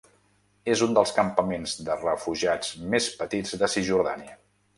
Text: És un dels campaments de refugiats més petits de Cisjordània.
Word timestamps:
És 0.75 0.79
un 0.85 0.95
dels 0.97 1.13
campaments 1.17 1.75
de 1.89 1.99
refugiats 1.99 2.73
més 2.95 3.11
petits 3.21 3.55
de 3.65 3.71
Cisjordània. 3.77 4.35